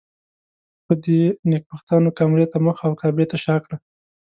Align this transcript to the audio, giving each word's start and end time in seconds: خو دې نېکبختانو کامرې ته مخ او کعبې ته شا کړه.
خو 0.83 0.93
دې 1.03 1.21
نېکبختانو 1.49 2.15
کامرې 2.17 2.45
ته 2.51 2.57
مخ 2.65 2.77
او 2.87 2.91
کعبې 3.01 3.25
ته 3.31 3.37
شا 3.43 3.55
کړه. 3.63 3.77